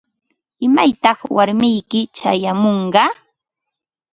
¿Imaytaq 0.67 1.19
warmiyki 1.35 2.01
chayamunqa? 2.17 3.05